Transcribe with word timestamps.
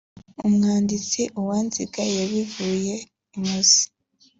Umwanditsi 0.47 1.21
Uwanziga 1.39 2.01
yabivuye 2.17 2.95
imuzi 3.35 3.83